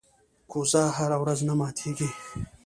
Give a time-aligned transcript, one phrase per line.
[0.51, 2.09] کوزه هره ورځ نه ماتېږي.